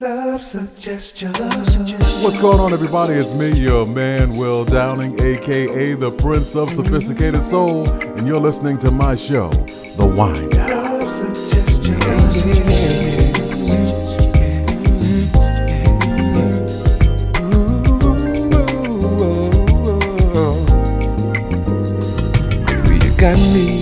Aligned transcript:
Love 0.00 0.40
suggestion. 0.44 1.32
Love 1.32 1.68
suggestion. 1.68 2.22
What's 2.22 2.40
going 2.40 2.60
on, 2.60 2.72
everybody? 2.72 3.14
It's 3.14 3.34
me, 3.34 3.50
your 3.50 3.84
man, 3.84 4.36
Will 4.36 4.64
Downing, 4.64 5.20
aka 5.20 5.94
the 5.94 6.12
Prince 6.12 6.54
of 6.54 6.70
Sophisticated 6.70 7.42
Soul, 7.42 7.88
and 7.90 8.24
you're 8.24 8.38
listening 8.38 8.78
to 8.78 8.92
my 8.92 9.16
show, 9.16 9.50
The 9.50 10.06
Wind. 10.06 10.52
Down. 10.52 10.78
Got 23.18 23.36
me 23.52 23.77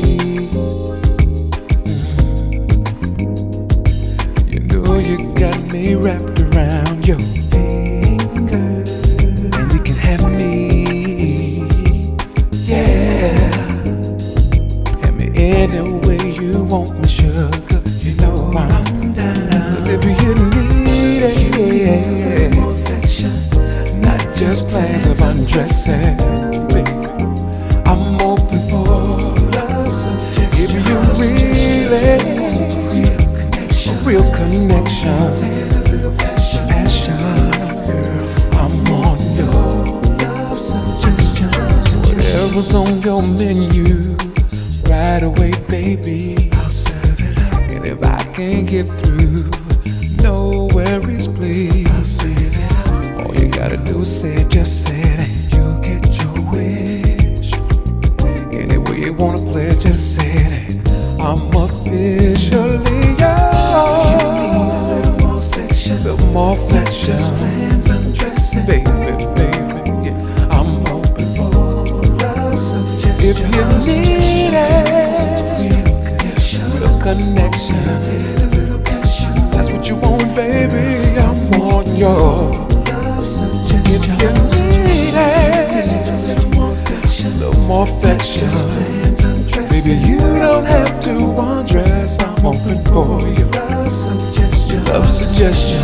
Baby, 89.71 90.01
you 90.09 90.19
don't 90.19 90.65
have 90.65 91.01
to 91.05 91.15
undress. 91.39 92.19
I'm 92.19 92.47
open 92.47 92.83
for 92.87 93.21
your 93.39 93.49
love 93.51 93.93
suggestion. 93.93 94.85
Love 94.87 95.09
suggestion. 95.11 95.83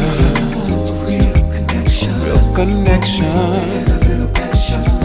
Real 1.06 1.34
connection. 1.52 2.12
Real 2.24 2.54
connection. 2.54 3.26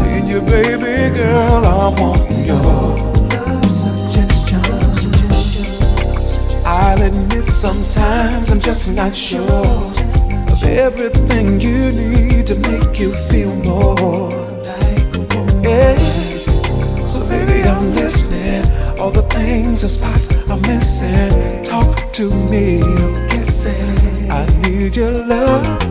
And 0.08 0.30
your 0.30 0.42
baby 0.42 1.14
girl, 1.16 1.66
I 1.66 1.90
want 2.00 2.32
your 2.46 2.58
love 2.58 3.72
suggestion. 3.72 4.62
I'll 6.66 7.02
admit 7.02 7.50
sometimes 7.50 8.50
I'm 8.52 8.60
just 8.60 8.94
not 8.94 9.16
sure 9.16 9.66
of 10.52 10.64
everything 10.64 11.60
you 11.60 11.92
need 11.92 12.48
to 12.48 12.56
make 12.56 13.00
you 13.00 13.12
feel 13.30 13.54
more. 13.56 14.37
the 19.88 19.94
spots 19.94 20.50
I'm 20.50 20.62
missing. 20.64 21.64
Talk 21.64 22.12
to 22.14 22.30
me. 22.50 22.82
Kiss 23.30 23.66
it. 23.66 24.30
I 24.30 24.46
need 24.62 24.96
your 24.98 25.12
love. 25.12 25.88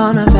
on 0.00 0.16
a 0.16 0.39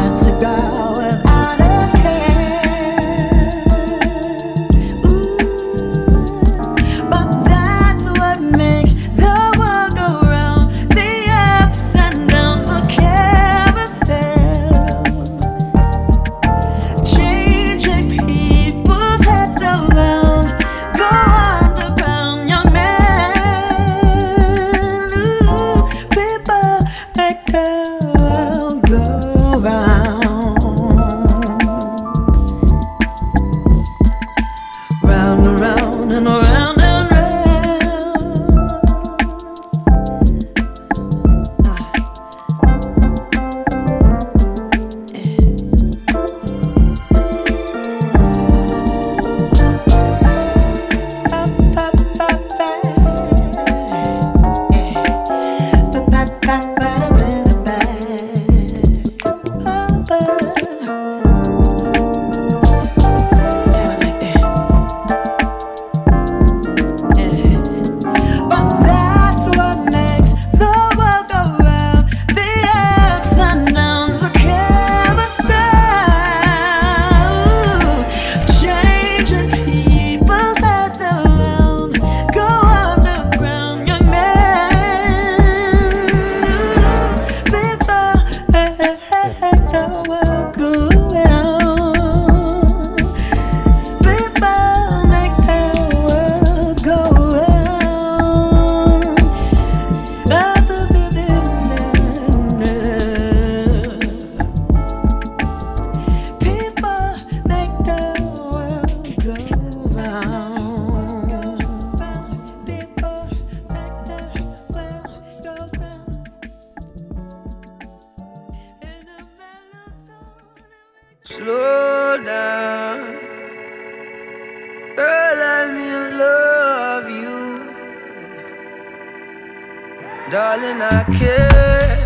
care. 131.19 131.97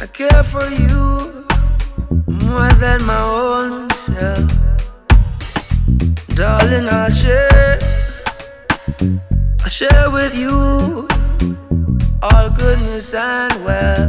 I 0.00 0.06
care 0.12 0.42
for 0.42 0.64
you 0.68 1.46
more 2.26 2.70
than 2.80 3.04
my 3.04 3.22
own 3.22 3.90
self. 3.90 4.50
Darling, 6.34 6.88
I'll 6.88 7.10
share. 7.10 7.78
I'll 9.62 9.68
share 9.68 10.10
with 10.10 10.36
you 10.38 11.08
all 12.22 12.50
goodness 12.50 13.14
and 13.14 13.64
well. 13.64 14.08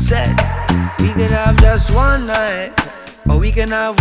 Said 0.00 0.34
we 1.00 1.12
could 1.12 1.30
have 1.30 1.56
just 1.58 1.94
one 1.94 2.26
night, 2.26 2.72
or 3.28 3.38
we 3.38 3.50
can 3.50 3.68
have 3.68 3.97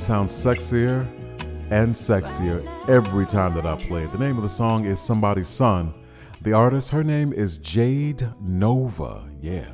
Sounds 0.00 0.32
sexier 0.32 1.06
and 1.70 1.94
sexier 1.94 2.66
every 2.88 3.26
time 3.26 3.54
that 3.54 3.66
I 3.66 3.76
play 3.76 4.04
it. 4.04 4.12
The 4.12 4.18
name 4.18 4.38
of 4.38 4.42
the 4.42 4.48
song 4.48 4.86
is 4.86 4.98
Somebody's 4.98 5.48
Son. 5.48 5.92
The 6.40 6.54
artist, 6.54 6.90
her 6.90 7.04
name 7.04 7.34
is 7.34 7.58
Jade 7.58 8.26
Novah. 8.40 9.28
Yeah. 9.42 9.68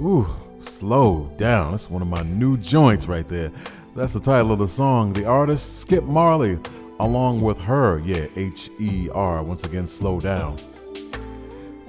Ooh, 0.00 0.26
slow 0.60 1.30
down. 1.36 1.72
That's 1.72 1.90
one 1.90 2.00
of 2.00 2.08
my 2.08 2.22
new 2.22 2.56
joints 2.56 3.06
right 3.06 3.28
there. 3.28 3.52
That's 3.94 4.14
the 4.14 4.20
title 4.20 4.52
of 4.52 4.58
the 4.58 4.66
song. 4.66 5.12
The 5.12 5.26
artist, 5.26 5.80
Skip 5.80 6.04
Marley, 6.04 6.58
along 6.98 7.42
with 7.42 7.60
her. 7.60 7.98
Yeah, 8.00 8.26
H 8.36 8.70
E 8.80 9.10
R. 9.12 9.42
Once 9.42 9.64
again, 9.64 9.86
slow 9.86 10.18
down. 10.18 10.56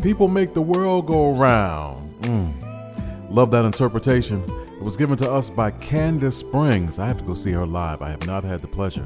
People 0.03 0.27
make 0.27 0.53
the 0.53 0.62
world 0.62 1.08
go 1.08 1.34
round. 1.34 2.13
Mm. 2.24 3.32
Love 3.32 3.51
that 3.51 3.63
interpretation. 3.63 4.44
It 4.79 4.86
was 4.86 4.95
given 4.95 5.17
to 5.17 5.29
us 5.29 5.50
by 5.50 5.71
Kandace 5.71 6.36
Springs. 6.36 7.00
I 7.00 7.07
have 7.07 7.17
to 7.17 7.25
go 7.25 7.33
see 7.33 7.51
her 7.51 7.65
live. 7.65 8.01
I 8.01 8.09
have 8.12 8.25
not 8.25 8.45
had 8.45 8.62
the 8.62 8.67
pleasure, 8.67 9.05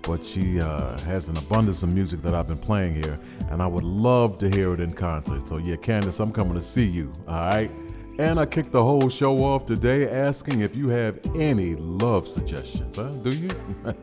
but 0.00 0.24
she 0.24 0.58
uh, 0.58 0.98
has 1.00 1.28
an 1.28 1.36
abundance 1.36 1.82
of 1.82 1.92
music 1.92 2.22
that 2.22 2.34
I've 2.34 2.48
been 2.48 2.56
playing 2.56 2.94
here, 2.94 3.20
and 3.50 3.60
I 3.60 3.66
would 3.66 3.84
love 3.84 4.38
to 4.38 4.48
hear 4.48 4.72
it 4.72 4.80
in 4.80 4.90
concert. 4.90 5.46
So, 5.46 5.58
yeah, 5.58 5.76
Candace, 5.76 6.18
I'm 6.18 6.32
coming 6.32 6.54
to 6.54 6.62
see 6.62 6.86
you, 6.86 7.12
all 7.28 7.40
right? 7.40 7.70
And 8.18 8.38
I 8.38 8.44
kicked 8.44 8.72
the 8.72 8.84
whole 8.84 9.08
show 9.08 9.38
off 9.38 9.64
today 9.64 10.08
asking 10.08 10.60
if 10.60 10.76
you 10.76 10.88
have 10.90 11.18
any 11.34 11.74
love 11.76 12.28
suggestions, 12.28 12.96
huh? 12.96 13.10
Do 13.10 13.30
you? 13.30 13.48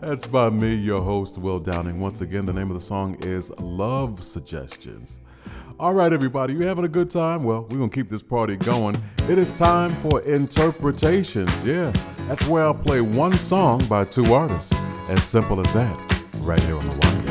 That's 0.00 0.26
by 0.26 0.48
me, 0.48 0.74
your 0.74 1.02
host, 1.02 1.38
Will 1.38 1.58
Downing. 1.58 2.00
Once 2.00 2.22
again, 2.22 2.46
the 2.46 2.52
name 2.52 2.70
of 2.70 2.74
the 2.74 2.80
song 2.80 3.14
is 3.20 3.50
Love 3.58 4.24
Suggestions. 4.24 5.20
All 5.78 5.92
right, 5.92 6.12
everybody, 6.12 6.54
you 6.54 6.60
having 6.60 6.86
a 6.86 6.88
good 6.88 7.10
time? 7.10 7.44
Well, 7.44 7.66
we're 7.68 7.76
going 7.76 7.90
to 7.90 7.94
keep 7.94 8.08
this 8.08 8.22
party 8.22 8.56
going. 8.56 8.96
It 9.28 9.36
is 9.36 9.56
time 9.56 9.94
for 9.96 10.22
interpretations. 10.22 11.64
Yeah, 11.64 11.92
that's 12.28 12.48
where 12.48 12.64
I'll 12.64 12.74
play 12.74 13.02
one 13.02 13.34
song 13.34 13.86
by 13.86 14.04
two 14.04 14.32
artists. 14.32 14.72
As 15.10 15.22
simple 15.22 15.60
as 15.60 15.74
that, 15.74 15.94
right 16.38 16.62
here 16.62 16.78
on 16.78 16.86
the 16.88 16.92
wire. 16.92 17.25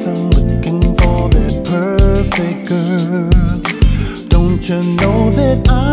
I'm 0.00 0.30
looking 0.30 0.80
for 0.96 1.28
that 1.28 1.64
perfect 1.66 2.66
girl. 2.66 3.28
Don't 4.28 4.66
you 4.66 4.82
know 4.82 5.30
that 5.32 5.68
I've 5.68 5.91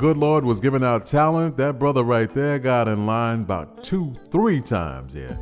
good 0.00 0.16
Lord 0.16 0.46
was 0.46 0.60
giving 0.60 0.82
out 0.82 1.04
talent, 1.04 1.58
that 1.58 1.78
brother 1.78 2.02
right 2.02 2.30
there 2.30 2.58
got 2.58 2.88
in 2.88 3.04
line 3.04 3.42
about 3.42 3.84
two, 3.84 4.16
three 4.30 4.58
times. 4.58 5.14
Yeah. 5.14 5.36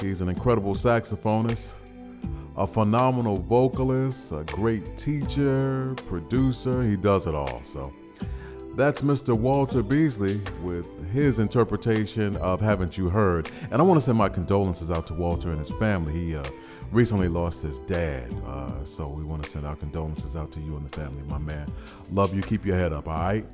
He's 0.00 0.20
an 0.20 0.28
incredible 0.28 0.74
saxophonist, 0.74 1.76
a 2.56 2.66
phenomenal 2.66 3.36
vocalist, 3.36 4.32
a 4.32 4.42
great 4.48 4.96
teacher, 4.96 5.94
producer. 6.08 6.82
He 6.82 6.96
does 6.96 7.28
it 7.28 7.36
all. 7.36 7.62
So 7.62 7.92
that's 8.74 9.02
Mr. 9.02 9.32
Walter 9.32 9.80
Beasley 9.80 10.40
with 10.64 11.12
his 11.12 11.38
interpretation 11.38 12.36
of 12.38 12.60
Haven't 12.60 12.98
You 12.98 13.08
Heard. 13.08 13.48
And 13.70 13.80
I 13.80 13.84
want 13.84 14.00
to 14.00 14.04
send 14.04 14.18
my 14.18 14.28
condolences 14.28 14.90
out 14.90 15.06
to 15.06 15.14
Walter 15.14 15.50
and 15.50 15.60
his 15.60 15.70
family. 15.78 16.12
He 16.12 16.36
uh, 16.36 16.42
recently 16.90 17.28
lost 17.28 17.62
his 17.62 17.78
dad. 17.78 18.28
Uh, 18.44 18.82
so 18.82 19.08
we 19.08 19.22
want 19.22 19.44
to 19.44 19.48
send 19.48 19.64
our 19.64 19.76
condolences 19.76 20.34
out 20.34 20.50
to 20.50 20.60
you 20.60 20.76
and 20.76 20.84
the 20.84 20.96
family, 20.96 21.22
my 21.28 21.38
man. 21.38 21.72
Love 22.10 22.34
you. 22.34 22.42
Keep 22.42 22.66
your 22.66 22.74
head 22.74 22.92
up, 22.92 23.06
all 23.06 23.14
right? 23.14 23.46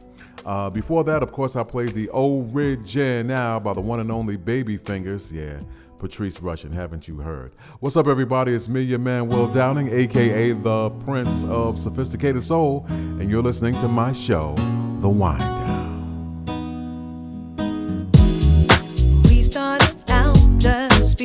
Uh, 0.45 0.71
before 0.71 1.05
that, 1.05 1.23
of 1.23 1.33
course, 1.33 1.55
I 1.57 1.63
played 1.63 1.91
the 1.91 2.09
Original 2.13 3.61
by 3.61 3.73
the 3.73 3.81
one 3.81 4.01
and 4.01 4.11
only 4.11 4.37
Baby 4.37 4.77
Fingers. 4.77 5.33
Yeah, 5.33 5.61
Patrice 5.99 6.39
Rushen, 6.39 6.73
haven't 6.73 7.07
you 7.07 7.19
heard? 7.19 7.53
What's 7.81 7.97
up, 7.97 8.07
everybody? 8.07 8.55
It's 8.55 8.69
me, 8.69 8.81
your 8.81 8.99
man, 8.99 9.29
Will 9.29 9.47
Downing, 9.47 9.89
aka 9.93 10.53
the 10.53 10.91
Prince 11.05 11.45
of 11.45 11.79
Sophisticated 11.79 12.43
Soul, 12.43 12.87
and 12.89 13.29
you're 13.29 13.43
listening 13.43 13.79
to 13.81 13.89
my 13.89 14.13
show, 14.13 14.55
The 15.01 15.09
Wind 15.09 15.41
Down. 15.41 15.91
We 19.25 19.43
started 19.43 20.11
out 20.11 20.39
just 20.59 21.19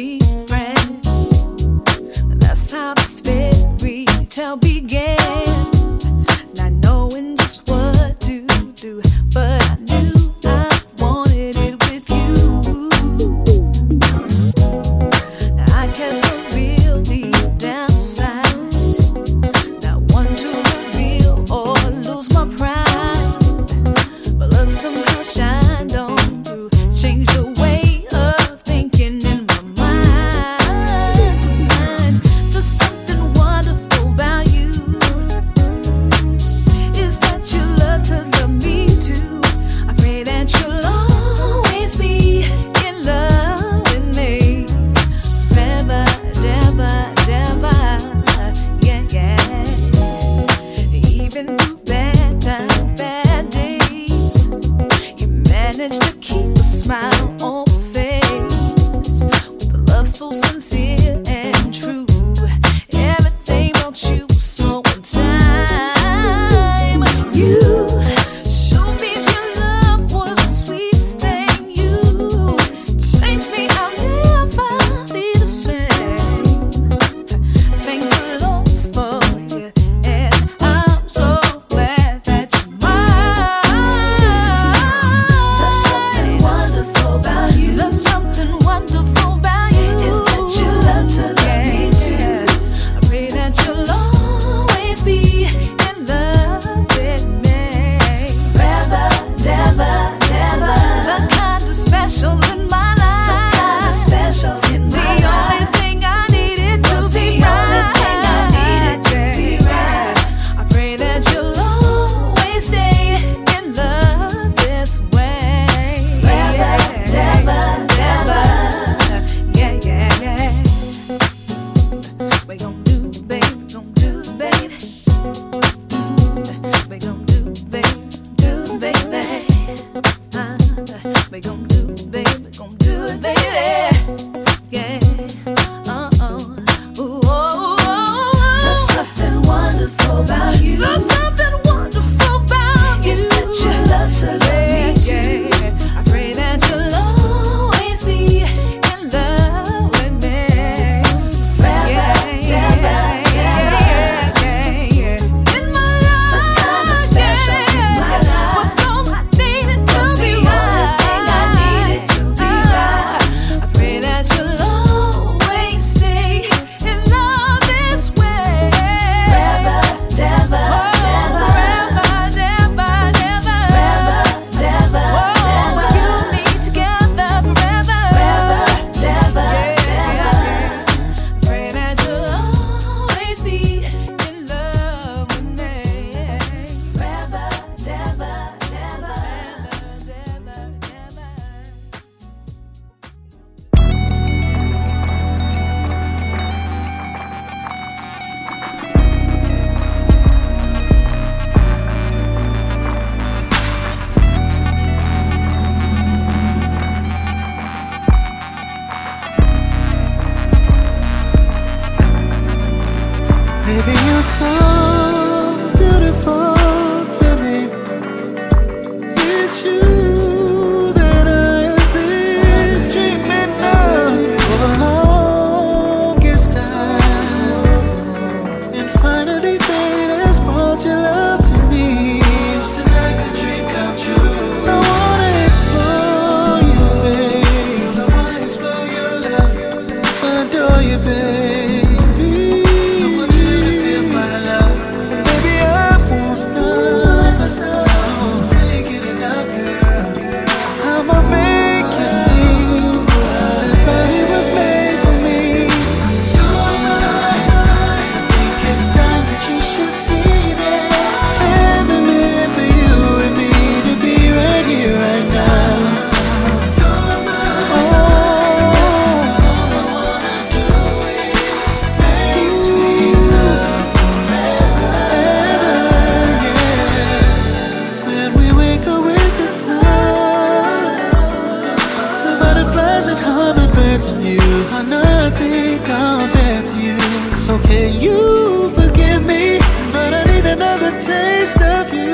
stuff 291.45 291.93
you. 291.93 292.04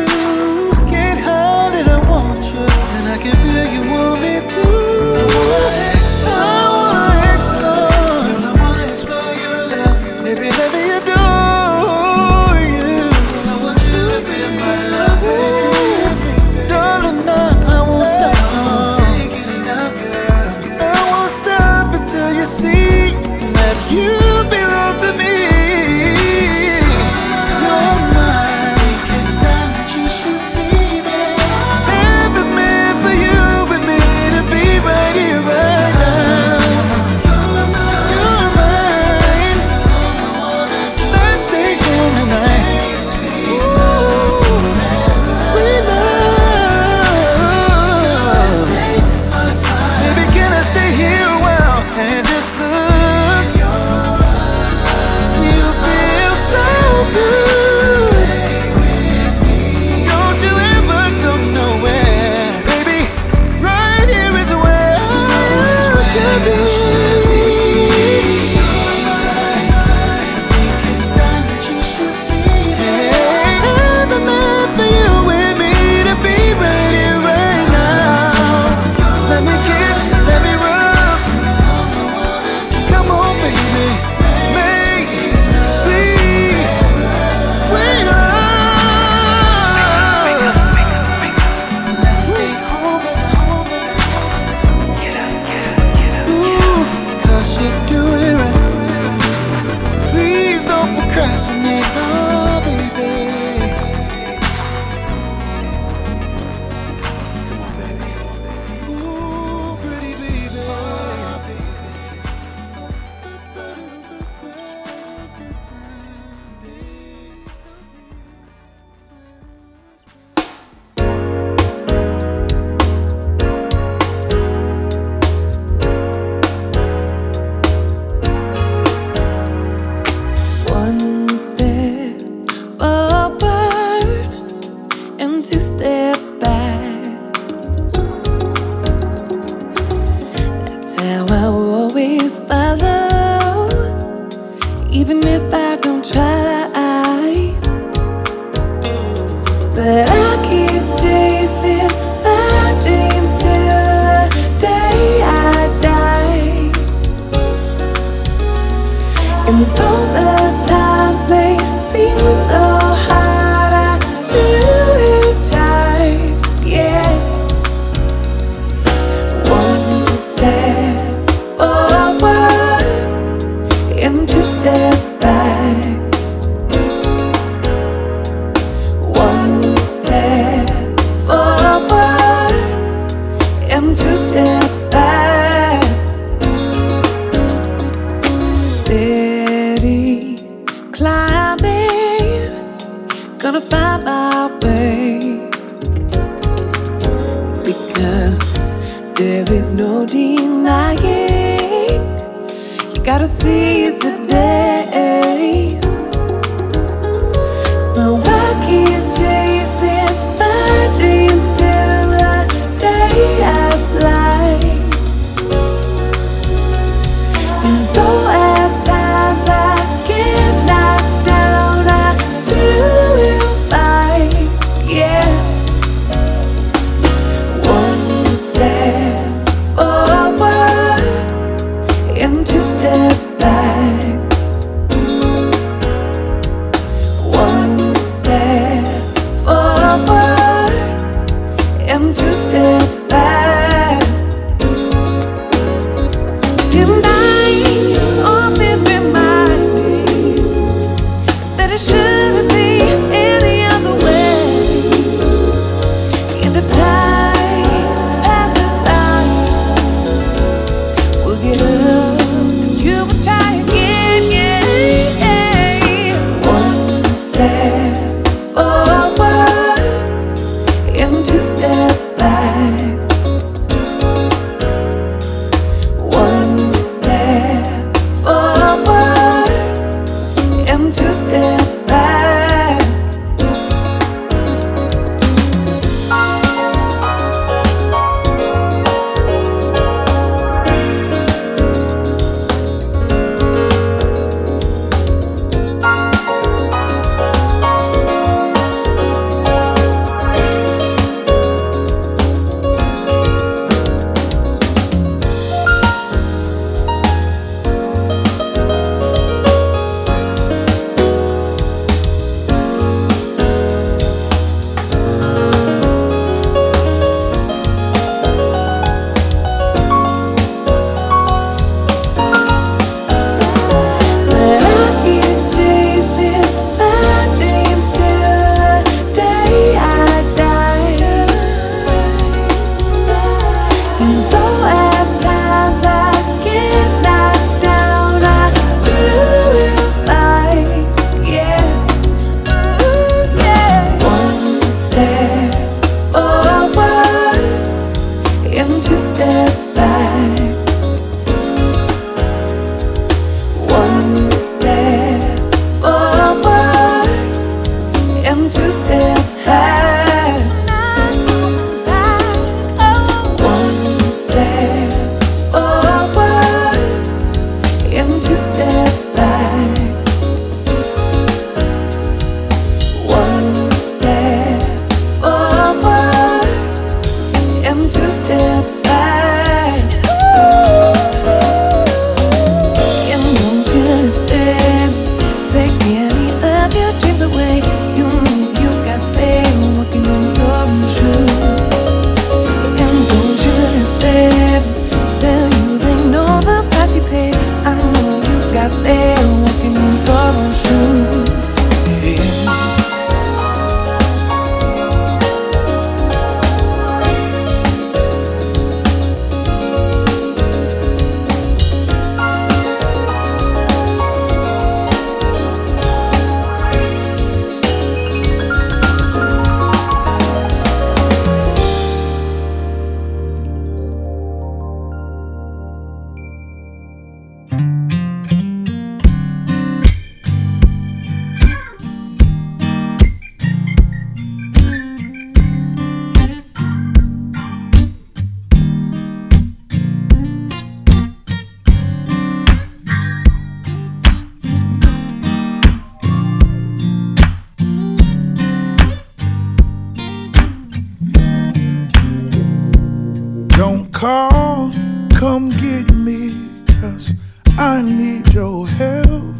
Call, 454.01 454.71
come 455.13 455.51
get 455.61 455.93
me, 455.93 456.33
cause 456.81 457.13
I 457.59 457.83
need 457.83 458.33
your 458.33 458.67
help. 458.67 459.35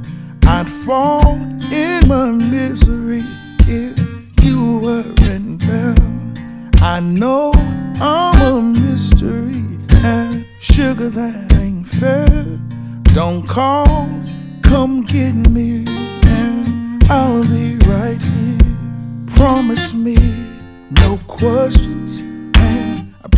I'd 0.46 0.70
fall 0.70 1.34
in 1.74 2.08
my 2.08 2.30
misery 2.30 3.24
if 3.62 3.98
you 4.44 4.78
weren't 4.78 5.62
there. 5.62 5.96
I 6.80 7.00
know 7.00 7.52
I'm 8.00 8.40
a 8.54 8.62
mystery 8.62 9.66
and 10.04 10.46
sugar 10.60 11.10
that 11.10 11.56
ain't 11.56 11.88
fair. 11.88 12.28
Don't 13.16 13.48
call, 13.48 14.08
come 14.62 15.02
get 15.06 15.34
me, 15.34 15.86
and 16.26 17.04
I'll 17.06 17.42
be 17.48 17.78
right 17.88 18.22
here. 18.22 18.60
Promise 19.26 19.96
me 19.96 20.18
no 20.92 21.18
questions, 21.26 22.24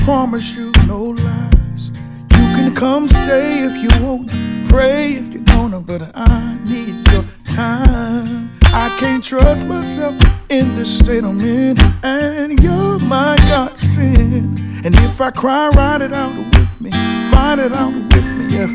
promise 0.04 0.58
you 0.58 0.70
no 0.86 1.02
lies. 1.12 1.92
You 2.32 2.46
can 2.58 2.76
come 2.76 3.08
stay 3.08 3.64
if 3.64 3.76
you 3.78 3.90
wanna, 4.06 4.66
pray 4.68 5.14
if 5.14 5.34
you're 5.34 5.44
gonna, 5.44 5.80
but 5.80 6.12
I 6.14 6.58
need 6.66 7.10
your 7.14 7.24
time. 7.48 8.52
I 8.66 8.94
can't 9.00 9.24
trust 9.24 9.66
myself 9.66 10.14
in 10.50 10.76
this 10.76 11.00
state 11.00 11.24
I'm 11.24 11.40
in, 11.40 11.78
and 12.04 12.62
you're 12.62 13.00
my 13.00 13.38
God 13.48 13.80
sin. 13.80 14.82
And 14.84 14.94
if 14.96 15.22
I 15.22 15.32
cry, 15.32 15.70
write 15.70 16.02
it 16.02 16.12
out 16.12 16.36
with 16.36 16.82
me, 16.82 16.92
find 17.32 17.62
it 17.62 17.72
out 17.72 17.94
with 17.94 18.30
me. 18.34 18.46
If 18.58 18.72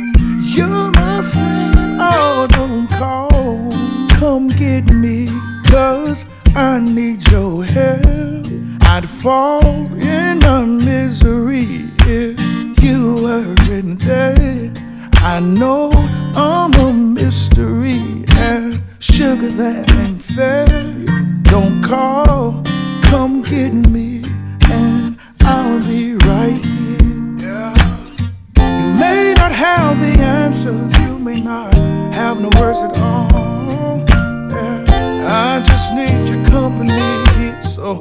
you're 0.56 0.90
my 0.92 1.20
friend, 1.20 1.98
oh, 2.00 2.46
don't 2.50 2.88
call, 2.88 3.70
come 4.18 4.48
get 4.48 4.86
me, 4.94 5.28
cause 5.66 6.24
I 6.56 6.80
need 6.80 7.28
your 7.30 7.64
help. 7.64 8.47
I'd 8.90 9.06
fall 9.06 9.64
in 9.96 10.42
a 10.44 10.66
misery 10.66 11.90
if 12.06 12.82
you 12.82 13.14
weren't 13.22 14.00
there. 14.00 14.72
I 15.16 15.40
know 15.40 15.90
I'm 16.34 16.72
a 16.74 16.92
mystery 16.92 18.24
and 18.34 18.80
sugar 18.98 19.48
that 19.48 19.92
ain't 19.92 20.22
fair. 20.22 20.66
Don't 21.42 21.82
call, 21.82 22.62
come 23.02 23.42
get 23.42 23.74
me, 23.74 24.22
and 24.70 25.18
I'll 25.42 25.86
be 25.86 26.14
right 26.14 26.58
here. 26.64 27.74
You 28.56 28.86
may 28.98 29.34
not 29.36 29.52
have 29.52 30.00
the 30.00 30.16
answers, 30.22 30.98
you 31.02 31.18
may 31.18 31.42
not 31.42 31.74
have 32.14 32.40
no 32.40 32.48
words 32.58 32.80
at 32.80 32.98
all. 32.98 34.02
I 35.30 35.62
just 35.62 35.92
need 35.92 36.26
your 36.26 36.42
company 36.48 37.18
so 37.78 38.00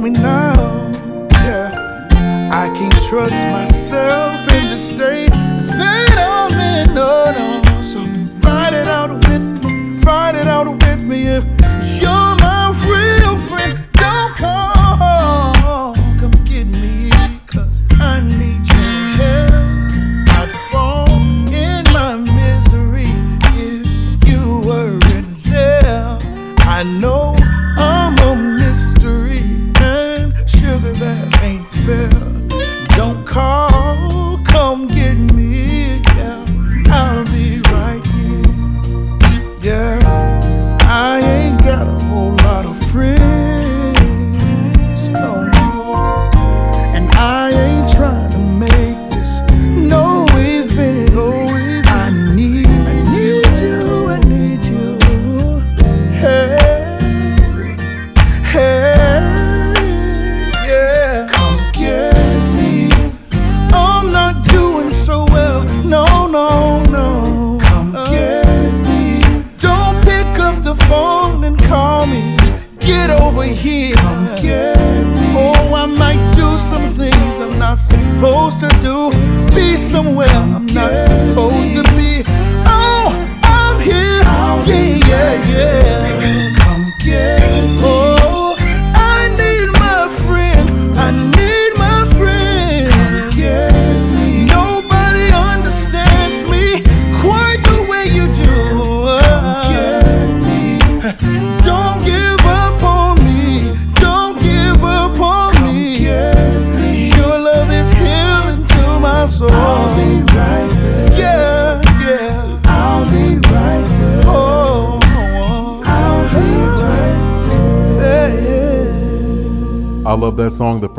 me 0.00 0.10
now. 0.10 0.90
Yeah. 1.30 2.08
I 2.52 2.68
can't 2.74 3.02
trust 3.08 3.46
myself 3.46 4.34
in 4.54 4.70
the 4.70 4.78
state 4.78 5.30
that 5.30 6.16
I'm 6.18 6.88
in. 6.88 6.94
No, 6.94 7.26
no. 7.36 7.82
So 7.82 8.00
fight 8.40 8.72
it 8.72 8.86
out 8.86 9.10
with 9.28 9.64
me, 9.64 9.96
fight 9.96 10.34
it 10.36 10.46
out 10.46 10.68
with 10.68 11.06
me 11.06 11.26
if 11.26 11.44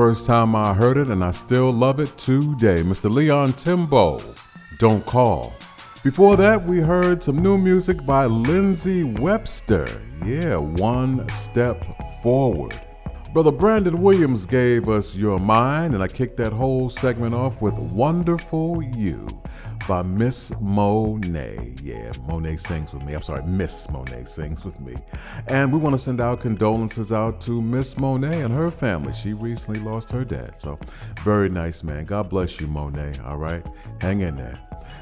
first 0.01 0.25
time 0.25 0.55
I 0.55 0.73
heard 0.73 0.97
it, 0.97 1.09
and 1.09 1.23
I 1.23 1.29
still 1.29 1.71
love 1.71 1.99
it 1.99 2.17
today. 2.17 2.81
Mr. 2.81 3.07
Leon 3.07 3.53
Timbo, 3.53 4.19
Don't 4.79 5.05
Call. 5.05 5.53
Before 6.03 6.35
that, 6.37 6.63
we 6.63 6.79
heard 6.79 7.21
some 7.21 7.37
new 7.37 7.55
music 7.55 8.03
by 8.03 8.25
Lindsey 8.25 9.03
Webster. 9.03 9.87
Yeah, 10.25 10.55
One 10.55 11.29
Step 11.29 11.85
Forward. 12.23 12.81
Brother 13.33 13.51
Brandon 13.53 14.01
Williams 14.01 14.45
gave 14.45 14.89
us 14.89 15.15
Your 15.15 15.39
Mind, 15.39 15.93
and 15.93 16.03
I 16.03 16.09
kicked 16.09 16.35
that 16.35 16.51
whole 16.51 16.89
segment 16.89 17.33
off 17.33 17.61
with 17.61 17.73
Wonderful 17.79 18.83
You 18.83 19.25
by 19.87 20.03
Miss 20.03 20.51
Monet. 20.59 21.75
Yeah, 21.81 22.11
Monet 22.27 22.57
sings 22.57 22.93
with 22.93 23.05
me. 23.05 23.13
I'm 23.13 23.21
sorry, 23.21 23.41
Miss 23.43 23.89
Monet 23.89 24.25
sings 24.25 24.65
with 24.65 24.81
me. 24.81 24.97
And 25.47 25.71
we 25.71 25.79
want 25.79 25.93
to 25.93 25.97
send 25.97 26.19
our 26.19 26.35
condolences 26.35 27.13
out 27.13 27.39
to 27.41 27.61
Miss 27.61 27.97
Monet 27.97 28.41
and 28.41 28.53
her 28.53 28.69
family. 28.69 29.13
She 29.13 29.31
recently 29.31 29.79
lost 29.79 30.11
her 30.11 30.25
dad. 30.25 30.59
So, 30.59 30.77
very 31.23 31.47
nice, 31.47 31.83
man. 31.83 32.03
God 32.03 32.29
bless 32.29 32.59
you, 32.59 32.67
Monet. 32.67 33.13
All 33.23 33.37
right, 33.37 33.65
hang 34.01 34.19
in 34.19 34.35
there. 34.35 34.59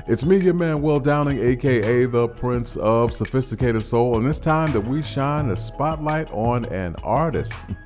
It's 0.09 0.25
me, 0.25 0.37
your 0.37 0.55
man, 0.55 0.81
Will 0.81 0.99
Downing, 0.99 1.37
aka 1.37 2.05
the 2.05 2.27
Prince 2.29 2.75
of 2.77 3.13
Sophisticated 3.13 3.83
Soul, 3.83 4.17
and 4.17 4.27
it's 4.27 4.39
time 4.39 4.71
that 4.71 4.81
we 4.81 5.03
shine 5.03 5.49
the 5.49 5.55
spotlight 5.55 6.31
on 6.31 6.65
an 6.73 6.95
artist. 7.03 7.53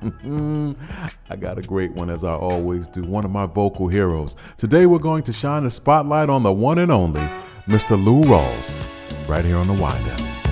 I 1.28 1.36
got 1.38 1.58
a 1.58 1.62
great 1.62 1.90
one, 1.90 2.08
as 2.08 2.24
I 2.24 2.32
always 2.32 2.88
do, 2.88 3.04
one 3.04 3.26
of 3.26 3.30
my 3.30 3.44
vocal 3.44 3.88
heroes. 3.88 4.36
Today, 4.56 4.86
we're 4.86 5.00
going 5.00 5.22
to 5.24 5.34
shine 5.34 5.64
the 5.64 5.70
spotlight 5.70 6.30
on 6.30 6.42
the 6.42 6.52
one 6.52 6.78
and 6.78 6.90
only 6.90 7.20
Mr. 7.66 8.02
Lou 8.02 8.24
Rawls, 8.24 8.88
right 9.28 9.44
here 9.44 9.58
on 9.58 9.66
the 9.66 9.74
Wind 9.74 10.08
Up. 10.08 10.43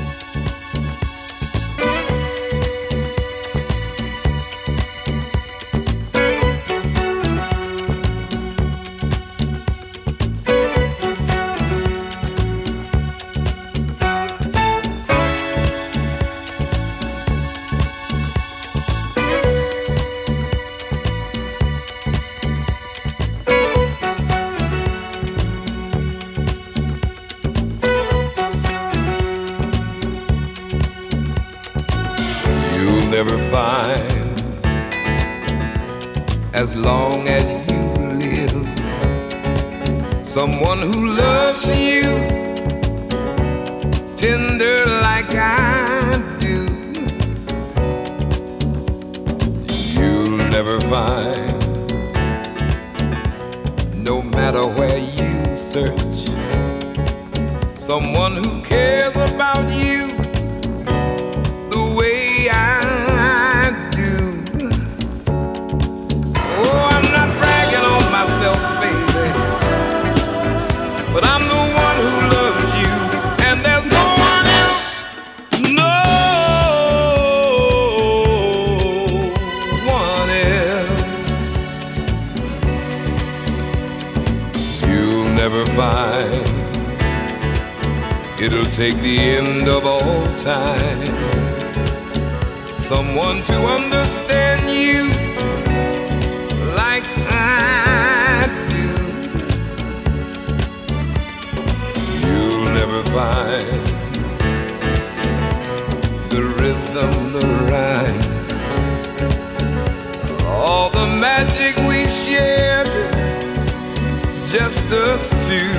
Take 88.72 88.96
the 89.02 89.18
end 89.18 89.68
of 89.68 89.84
all 89.84 90.26
time. 90.34 91.06
Someone 92.74 93.42
to 93.44 93.52
understand 93.52 94.62
you 94.70 95.21
Find 103.12 103.86
the 106.30 106.42
rhythm, 106.58 107.32
the 107.32 107.46
rhyme, 107.70 108.56
all 110.46 110.90
the 110.90 111.06
magic 111.06 111.76
we 111.86 112.08
shared, 112.08 112.88
just 114.48 114.92
us 114.92 115.30
two. 115.46 115.72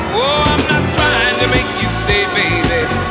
Oh, 0.00 0.44
I'm 0.46 0.60
not 0.68 0.92
trying 0.92 1.38
to 1.40 1.48
make 1.48 1.82
you 1.82 1.90
stay, 1.90 2.24
baby. 2.34 3.03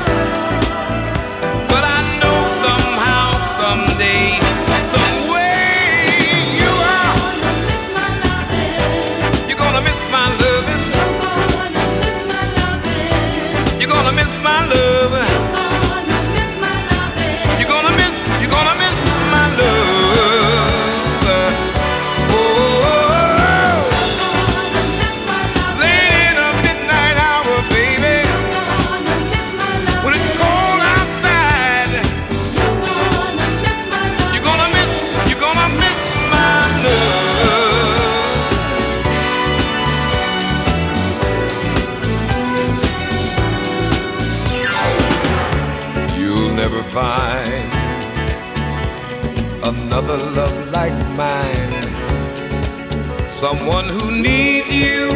Someone 53.44 53.90
who 53.90 54.10
needs 54.10 54.74
you 54.74 55.10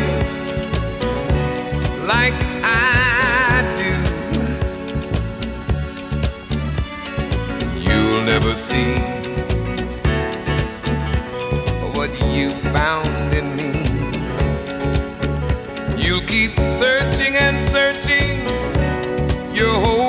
like 2.05 2.34
I 2.61 3.63
do. 3.78 3.93
You'll 7.80 8.23
never 8.23 8.53
see 8.57 8.97
what 11.95 12.11
you 12.36 12.49
found 12.73 13.34
in 13.34 13.55
me. 13.55 13.71
You'll 15.95 16.28
keep 16.28 16.59
searching 16.59 17.34
and 17.38 17.63
searching 17.63 18.39
your 19.55 19.71
whole 19.71 20.07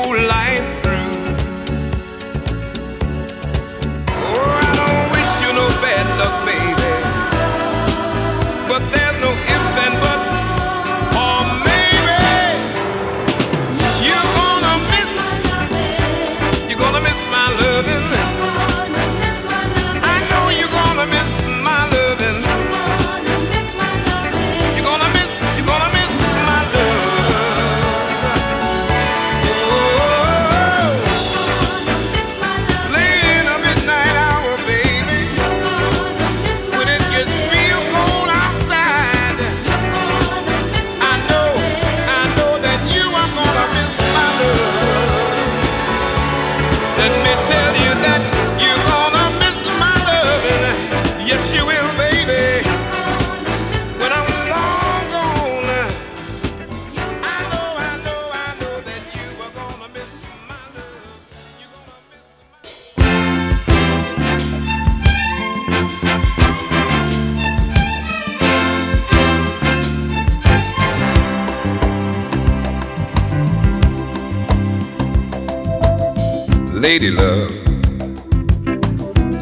Lady 76.91 77.11
love, 77.11 77.53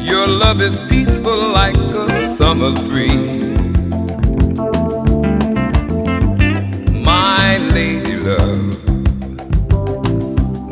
your 0.01 0.27
love 0.27 0.59
is 0.59 0.81
peaceful 0.89 1.47
like 1.47 1.77
a 1.77 2.35
summer's 2.35 2.77
breeze. 2.77 3.45
My 6.91 7.57
lady 7.71 8.17
love, 8.17 8.83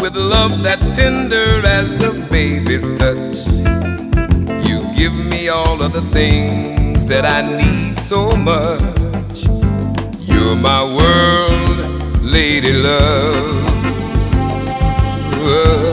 with 0.01 0.17
love 0.17 0.63
that's 0.63 0.89
tender 0.89 1.65
as 1.65 2.03
a 2.03 2.11
baby's 2.29 2.83
touch, 2.99 3.37
you 4.67 4.81
give 4.97 5.15
me 5.15 5.47
all 5.47 5.81
of 5.81 5.93
the 5.93 6.05
things 6.11 7.05
that 7.05 7.23
I 7.23 7.39
need 7.55 7.97
so 7.97 8.35
much. 8.35 9.45
You're 10.19 10.57
my 10.57 10.83
world, 10.83 12.21
lady 12.21 12.73
love. 12.73 13.45
Lady 15.39 15.84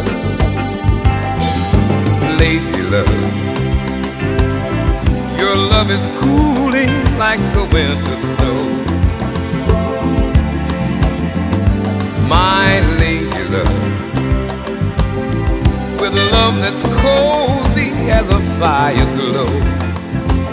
love 5.82 5.90
is 5.90 6.06
cooling 6.22 7.18
like 7.18 7.40
a 7.56 7.64
winter 7.74 8.16
snow. 8.16 8.62
My 12.28 12.78
lady 13.00 13.42
love, 13.50 13.82
with 16.00 16.14
love 16.34 16.60
that's 16.62 16.82
cozy 17.02 17.90
as 18.10 18.28
a 18.30 18.40
fire's 18.60 19.12
glow. 19.12 19.48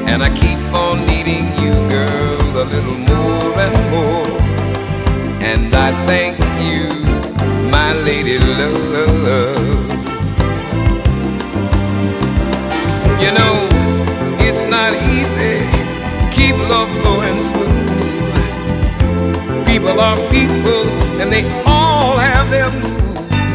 And 0.09 0.23
I 0.23 0.33
keep 0.33 0.59
on 0.73 1.05
needing 1.05 1.45
you, 1.61 1.73
girl, 1.89 2.57
a 2.57 2.65
little 2.65 2.97
more 3.11 3.59
and 3.65 3.75
more. 3.91 4.41
And 5.43 5.75
I 5.75 5.91
thank 6.07 6.39
you, 6.67 6.89
my 7.69 7.93
lady 7.93 8.39
love. 8.39 9.68
People 19.89 20.01
are 20.03 20.29
people 20.29 20.87
and 21.19 21.33
they 21.33 21.43
all 21.65 22.15
have 22.15 22.51
their 22.51 22.69
moods. 22.71 23.53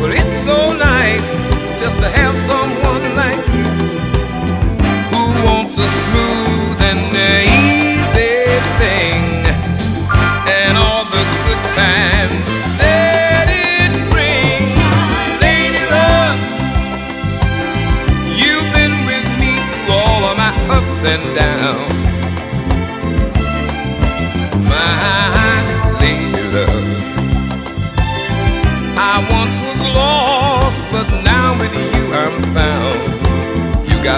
But 0.00 0.10
it's 0.10 0.40
so 0.40 0.72
nice 0.72 1.30
just 1.78 1.98
to 2.00 2.08
have 2.08 2.36
someone 2.38 3.14
like 3.14 3.38
you 3.54 3.70
who 5.12 5.22
wants 5.46 5.78
a 5.78 5.88
smooth 5.88 6.80
and 6.90 6.98
easy 7.46 8.58
thing 8.80 9.22
and 10.58 10.76
all 10.76 11.04
the 11.04 11.22
good 11.46 11.62
times 11.78 12.48
that 12.82 13.46
it 13.46 13.92
brings. 14.10 14.74
Lady 15.40 15.84
love, 15.86 16.38
you've 18.34 18.70
been 18.74 18.96
with 19.06 19.28
me 19.38 19.54
through 19.70 19.94
all 19.94 20.24
of 20.24 20.36
my 20.36 20.52
ups 20.68 21.04
and 21.04 21.22
downs. 21.36 22.15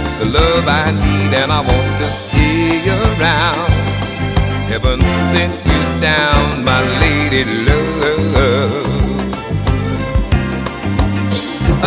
Got 0.01 0.19
the 0.19 0.27
love 0.27 0.69
I 0.69 0.91
need, 0.93 1.35
and 1.35 1.51
I 1.51 1.61
want 1.61 1.93
to 2.01 2.05
stay 2.05 2.89
around. 2.89 3.71
Heaven 4.71 5.01
sent 5.31 5.55
you 5.71 5.83
down, 6.01 6.63
my 6.65 6.81
lady 7.03 7.45
love. 7.67 8.07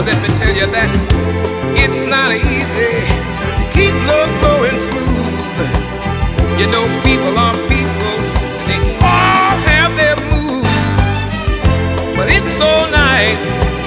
Let 0.08 0.18
me 0.24 0.30
tell 0.36 0.54
you 0.62 0.68
that 0.76 0.90
it's 1.84 2.02
not 2.14 2.32
easy 2.32 2.96
keep 3.76 3.96
love 4.12 4.32
going 4.48 4.78
smooth. 4.90 5.72
You 6.60 6.68
know, 6.74 6.86
people 7.08 7.34
are 7.46 7.56
people, 7.72 8.16
they 8.68 8.80
all 9.00 9.56
have 9.72 9.92
their 10.02 10.18
moods. 10.32 11.16
But 12.18 12.28
it's 12.36 12.54
so 12.58 12.72
nice 12.90 13.44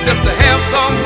just 0.07 0.23
to 0.23 0.31
have 0.31 0.61
someone 0.73 1.04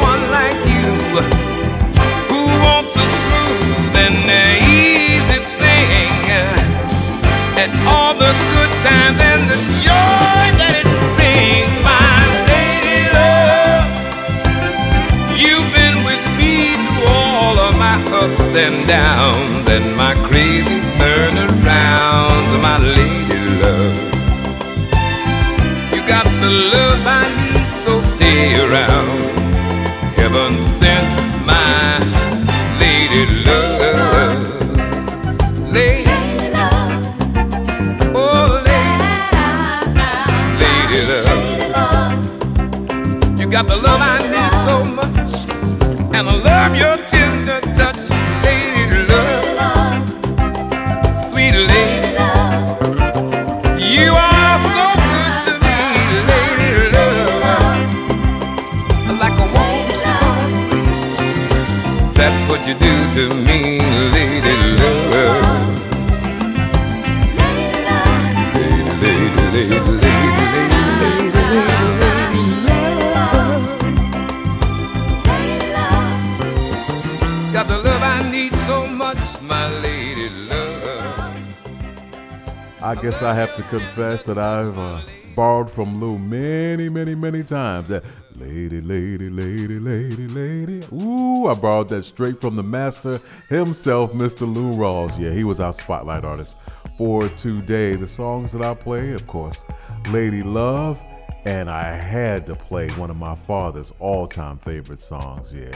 confess 83.68 84.24
that 84.26 84.38
I've 84.38 84.78
uh, 84.78 85.02
borrowed 85.36 85.70
from 85.70 86.00
Lou 86.00 86.18
many, 86.18 86.88
many, 86.88 87.14
many 87.14 87.42
times. 87.42 87.90
That 87.90 88.04
lady, 88.34 88.80
lady, 88.80 89.28
lady, 89.28 89.78
lady, 89.78 90.26
lady. 90.28 90.80
Ooh, 90.92 91.46
I 91.46 91.54
borrowed 91.54 91.88
that 91.90 92.02
straight 92.04 92.40
from 92.40 92.56
the 92.56 92.62
master 92.62 93.20
himself, 93.48 94.12
Mr. 94.12 94.52
Lou 94.52 94.72
Rawls. 94.72 95.18
Yeah, 95.18 95.30
he 95.30 95.44
was 95.44 95.60
our 95.60 95.72
spotlight 95.72 96.24
artist 96.24 96.56
for 96.96 97.28
today. 97.28 97.94
The 97.94 98.06
songs 98.06 98.52
that 98.52 98.62
I 98.62 98.74
play, 98.74 99.12
of 99.12 99.26
course, 99.26 99.64
Lady 100.10 100.42
Love. 100.42 101.00
And 101.48 101.70
I 101.70 101.92
had 101.92 102.44
to 102.48 102.54
play 102.54 102.90
one 102.90 103.08
of 103.08 103.16
my 103.16 103.34
father's 103.34 103.90
all 104.00 104.26
time 104.26 104.58
favorite 104.58 105.00
songs. 105.00 105.54
Yeah, 105.54 105.74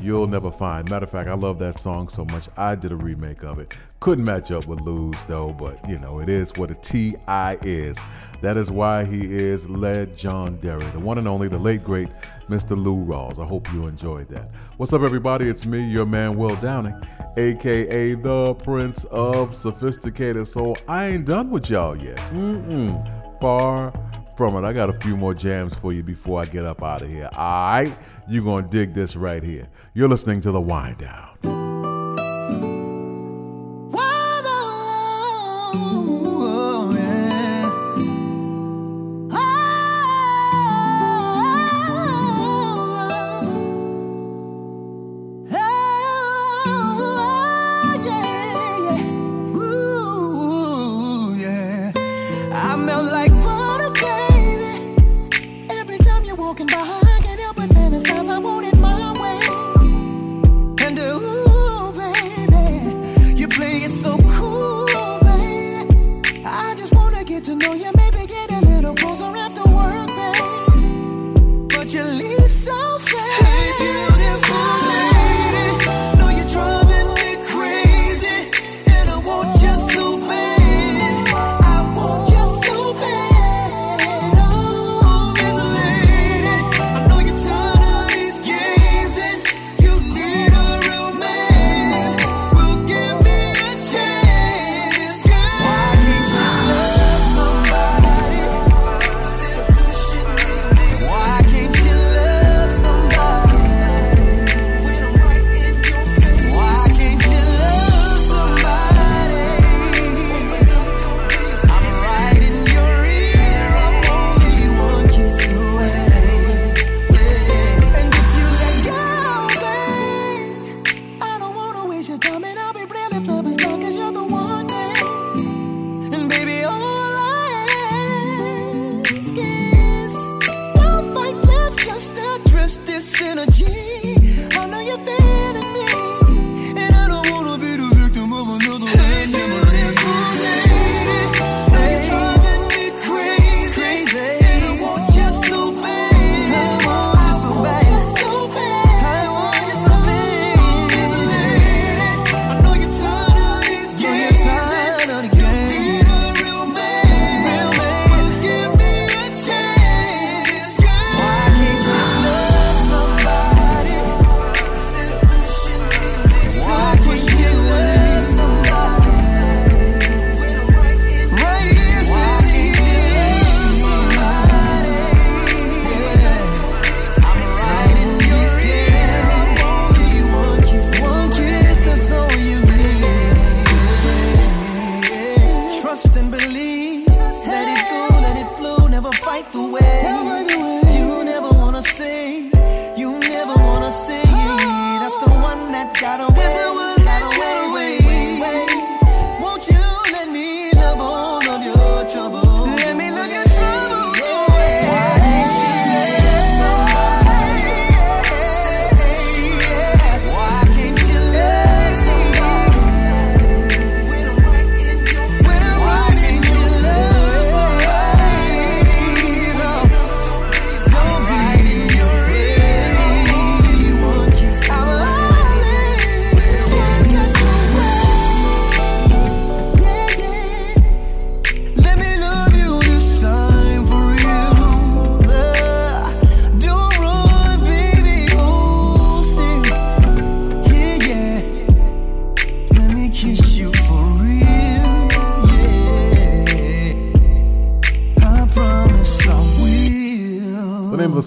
You'll 0.00 0.26
Never 0.26 0.50
Find. 0.50 0.88
Matter 0.88 1.04
of 1.04 1.10
fact, 1.10 1.28
I 1.28 1.34
love 1.34 1.58
that 1.58 1.78
song 1.78 2.08
so 2.08 2.24
much, 2.24 2.48
I 2.56 2.74
did 2.74 2.90
a 2.90 2.96
remake 2.96 3.42
of 3.42 3.58
it. 3.58 3.76
Couldn't 4.00 4.24
match 4.24 4.50
up 4.50 4.66
with 4.66 4.80
Lou's 4.80 5.22
though, 5.26 5.52
but 5.52 5.86
you 5.86 5.98
know, 5.98 6.20
it 6.20 6.30
is 6.30 6.54
what 6.56 6.70
a 6.70 6.74
T.I. 6.74 7.58
is. 7.60 8.02
That 8.40 8.56
is 8.56 8.70
why 8.70 9.04
he 9.04 9.20
is 9.36 9.68
legendary. 9.68 10.86
The 10.86 10.98
one 10.98 11.18
and 11.18 11.28
only, 11.28 11.48
the 11.48 11.58
late, 11.58 11.84
great 11.84 12.08
Mr. 12.48 12.74
Lou 12.74 13.04
Rawls. 13.04 13.38
I 13.38 13.44
hope 13.44 13.70
you 13.74 13.88
enjoyed 13.88 14.30
that. 14.30 14.50
What's 14.78 14.94
up, 14.94 15.02
everybody? 15.02 15.50
It's 15.50 15.66
me, 15.66 15.86
your 15.86 16.06
man, 16.06 16.38
Will 16.38 16.56
Downing, 16.56 16.98
aka 17.36 18.14
the 18.14 18.54
Prince 18.54 19.04
of 19.10 19.54
Sophisticated 19.54 20.46
Soul. 20.48 20.78
I 20.88 21.08
ain't 21.08 21.26
done 21.26 21.50
with 21.50 21.68
y'all 21.68 21.94
yet. 21.94 22.16
Mm-mm. 22.32 23.38
Far 23.38 23.92
from 24.40 24.56
it. 24.56 24.66
I 24.66 24.72
got 24.72 24.88
a 24.88 24.94
few 24.94 25.18
more 25.18 25.34
jams 25.34 25.74
for 25.74 25.92
you 25.92 26.02
before 26.02 26.40
I 26.40 26.46
get 26.46 26.64
up 26.64 26.82
out 26.82 27.02
of 27.02 27.10
here. 27.10 27.28
All 27.36 27.72
right, 27.72 27.94
you're 28.26 28.42
gonna 28.42 28.66
dig 28.66 28.94
this 28.94 29.14
right 29.14 29.42
here. 29.42 29.68
You're 29.92 30.08
listening 30.08 30.40
to 30.40 30.50
the 30.50 30.58
Wind 30.58 30.96
Down. 30.96 31.59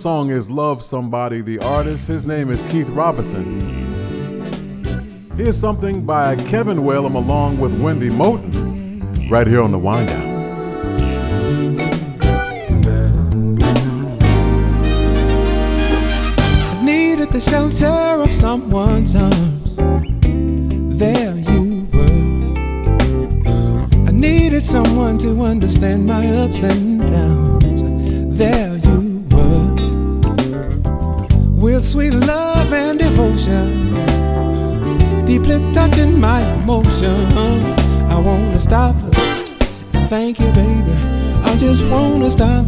Song 0.03 0.29
is 0.31 0.51
Love 0.51 0.83
Somebody. 0.83 1.39
The 1.39 1.59
artist, 1.59 2.09
his 2.09 2.25
name 2.25 2.49
is 2.49 2.61
Keith 2.63 2.89
Robinson. 2.89 3.45
Here's 5.37 5.57
something 5.57 6.05
by 6.05 6.35
Kevin 6.35 6.79
Whalum 6.79 7.15
along 7.15 7.57
with 7.57 7.71
Wendy 7.81 8.09
Moten, 8.09 9.31
right 9.31 9.47
here 9.47 9.61
on 9.61 9.71
the 9.71 9.79
Wind 9.79 10.09
Down. 10.09 10.27
I 16.67 16.83
needed 16.83 17.29
the 17.29 17.39
shelter 17.39 18.21
of 18.21 18.29
someone's 18.29 19.15
arms. 19.15 19.77
There 20.99 21.37
you 21.37 21.87
were. 21.93 22.49
I 24.05 24.11
needed 24.11 24.65
someone 24.65 25.17
to 25.19 25.43
understand 25.43 26.05
my 26.05 26.27
ups 26.27 26.61
and 26.61 27.07
downs. 27.07 27.83
There 28.37 28.72
With 31.83 31.91
sweet 31.91 32.11
love 32.11 32.71
and 32.71 32.97
devotion, 32.97 33.93
deeply 35.25 35.59
touching 35.73 36.17
my 36.17 36.39
emotion. 36.53 37.13
I 38.09 38.21
wanna 38.23 38.61
stop 38.61 38.95
and 39.93 40.07
thank 40.07 40.39
you, 40.39 40.45
baby. 40.53 40.95
I 41.43 41.57
just 41.57 41.85
wanna 41.87 42.31
stop 42.31 42.65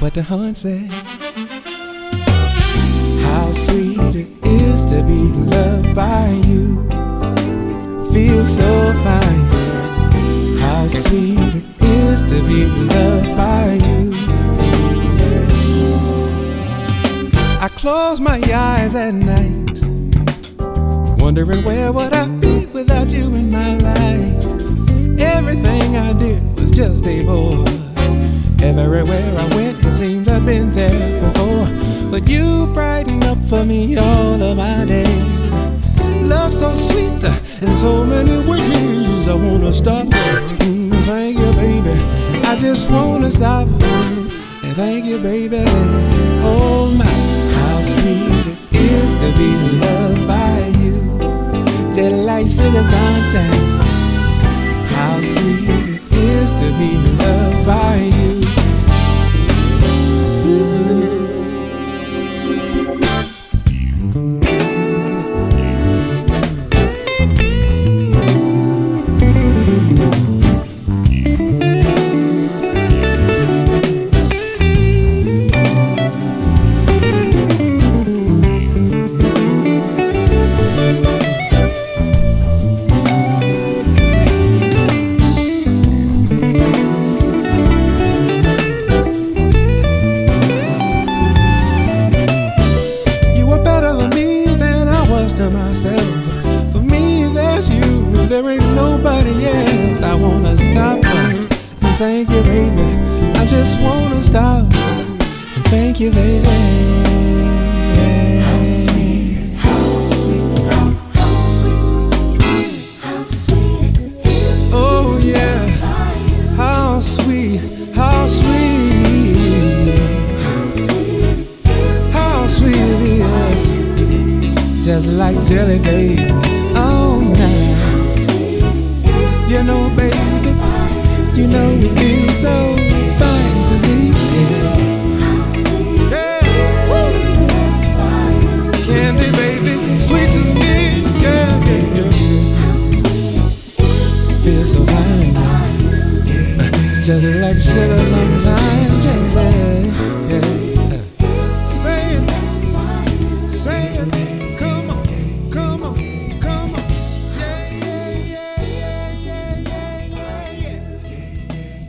what 0.00 0.14
the 0.14 0.22
hunt 0.24 0.56
said. 0.56 0.90
How 3.22 3.52
sweet 3.52 4.16
it 4.16 4.28
is 4.42 4.82
to 4.94 5.04
be 5.04 5.22
loved 5.54 5.94
by 5.94 6.30
you. 6.50 6.88
Feel 8.12 8.44
so 8.46 8.92
fine. 9.04 9.46
How 10.58 10.88
sweet 10.88 11.38
it 11.38 11.64
is 11.82 12.24
to 12.24 12.42
be 12.50 12.66
loved 12.66 13.36
by 13.36 13.74
you. 13.74 14.09
Close 17.80 18.20
my 18.20 18.38
eyes 18.52 18.94
at 18.94 19.14
night, 19.14 19.80
wondering 21.18 21.64
where 21.64 21.90
would 21.90 22.12
I 22.12 22.28
be 22.28 22.66
without 22.74 23.08
you 23.08 23.34
in 23.34 23.50
my 23.50 23.74
life. 23.76 24.44
Everything 25.18 25.96
I 25.96 26.12
did 26.12 26.42
was 26.60 26.70
just 26.70 27.06
a 27.06 27.24
bore. 27.24 27.64
Everywhere 28.62 29.34
I 29.38 29.56
went, 29.56 29.82
it 29.82 29.94
seems 29.94 30.28
I've 30.28 30.44
been 30.44 30.70
there 30.72 31.20
before. 31.22 31.68
But 32.10 32.28
you 32.28 32.66
brighten 32.74 33.24
up 33.24 33.38
for 33.46 33.64
me 33.64 33.96
all 33.96 34.42
of 34.42 34.58
my 34.58 34.84
days. 34.84 35.52
Love 36.20 36.52
so 36.52 36.74
sweet 36.74 37.24
uh, 37.24 37.34
in 37.62 37.74
so 37.78 38.04
many 38.04 38.46
ways. 38.46 39.26
I 39.26 39.34
wanna 39.36 39.72
stop. 39.72 40.06
Mm, 40.06 40.92
thank 41.04 41.38
you, 41.38 41.50
baby. 41.52 41.96
I 42.44 42.56
just 42.58 42.90
wanna 42.90 43.30
stop. 43.30 43.68
And 43.68 44.76
thank 44.76 45.06
you, 45.06 45.18
baby. 45.18 45.64
Oh 46.42 46.94
my, 46.96 47.19
sweet 48.00 48.56
it 48.72 48.90
is 48.98 49.14
to 49.22 49.28
be 49.38 49.50
loved 49.84 50.26
by 50.26 50.58
you. 50.82 50.96
Just 51.94 52.18
like 52.28 52.46
sugar's 52.46 52.92
on 53.04 53.20
time. 53.34 53.66
How 54.92 55.20
sweet 55.20 55.59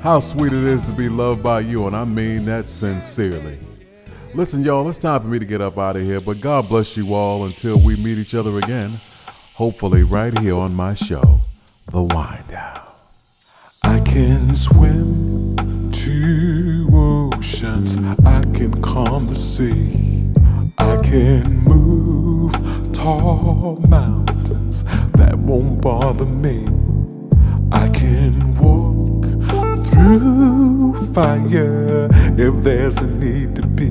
How 0.02 0.20
sweet 0.20 0.52
it 0.52 0.64
is 0.64 0.88
to 0.88 0.94
be 0.94 1.10
loved 1.10 1.44
by 1.44 1.60
you, 1.60 1.86
and 1.86 1.96
I 1.96 2.06
mean 2.06 2.46
that 2.46 2.68
sincerely. 2.68 3.60
Listen, 4.34 4.64
y'all, 4.64 4.90
it's 4.90 4.98
time 4.98 5.22
for 5.22 5.28
me 5.28 5.38
to 5.38 5.46
get 5.46 5.62
up 5.62 5.78
out 5.78 5.96
of 5.96 6.02
here, 6.02 6.20
but 6.20 6.42
God 6.42 6.68
bless 6.68 6.98
you 6.98 7.14
all 7.14 7.46
until 7.46 7.80
we 7.80 7.96
meet 7.98 8.18
each 8.18 8.34
other 8.34 8.58
again, 8.58 8.90
hopefully 9.54 10.02
right 10.02 10.36
here 10.40 10.56
on 10.56 10.74
my 10.74 10.96
show, 10.96 11.42
The 11.92 12.02
Wind 12.02 12.48
Down. 12.48 12.80
I 13.84 14.00
can 14.04 14.56
swim 14.56 15.92
two 15.92 16.88
oceans. 16.92 17.96
I 18.26 18.42
can 18.58 18.82
calm 18.82 19.28
the 19.28 19.36
sea. 19.36 20.34
I 20.80 20.98
can 21.04 21.58
move 21.60 22.54
tall 22.92 23.80
mountains 23.88 24.84
that 25.12 25.36
won't 25.38 25.80
bother 25.80 26.26
me. 26.26 26.66
I 27.72 27.88
can 27.90 28.58
walk 28.58 28.91
through 30.02 30.94
fire 31.14 32.10
if 32.38 32.56
there's 32.64 32.98
a 32.98 33.08
need 33.08 33.56
to 33.56 33.62
be. 33.68 33.90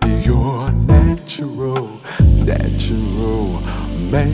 Be 0.00 0.12
your 0.28 0.70
natural, 0.72 1.88
natural 2.44 3.60
man. 4.10 4.30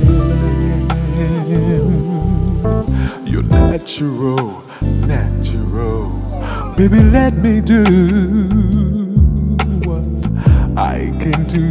You're 3.24 3.44
natural, 3.44 4.64
natural. 5.06 6.10
Baby, 6.76 7.00
let 7.16 7.34
me 7.34 7.60
do 7.60 7.84
what 9.86 10.06
I 10.76 11.14
can 11.22 11.44
do. 11.44 11.62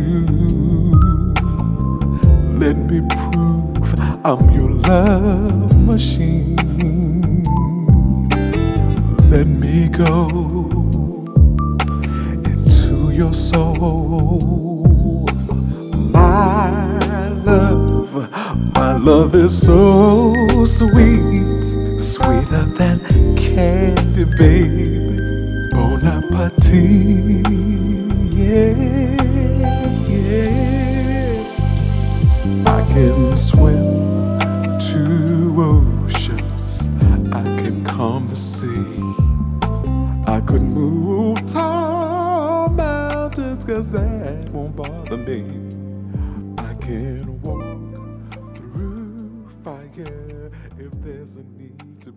Let 2.64 2.78
me 2.78 3.02
prove 3.10 3.94
I'm 4.26 4.50
your 4.52 4.72
love 4.72 5.82
machine. 5.86 6.67
Let 9.30 9.48
me 9.48 9.90
go 9.90 10.30
into 12.46 13.12
your 13.14 13.34
soul. 13.34 14.86
My 16.14 16.88
love, 17.46 18.32
my 18.76 18.98
love 18.98 19.36
is 19.36 19.54
so 19.66 20.34
sweet, 20.66 21.64
sweeter 22.02 22.66
than 22.80 23.00
candy, 23.36 24.26
baby. 24.38 25.10
Bon 25.72 26.02
appetit, 26.08 27.48
yeah, 28.34 28.74
yeah. 30.08 31.44
I 32.66 32.82
can 32.94 33.36
swim 33.36 33.77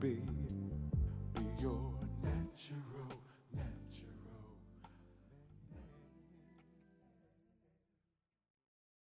be. 0.00 0.08
Be 1.34 1.62
your 1.62 1.92
natural. 2.22 3.19